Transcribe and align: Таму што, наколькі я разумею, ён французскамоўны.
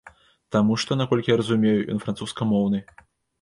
Таму 0.53 0.77
што, 0.83 0.97
наколькі 1.01 1.33
я 1.33 1.37
разумею, 1.41 1.75
ён 1.97 2.01
французскамоўны. 2.07 2.83